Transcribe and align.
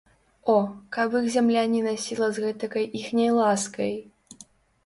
О, 0.53 0.53
каб 0.95 1.17
іх 1.19 1.27
зямля 1.35 1.63
не 1.73 1.81
насіла 1.89 2.31
з 2.39 2.47
гэтакай 2.47 2.89
іхняй 3.01 3.31
ласкай! 3.39 3.93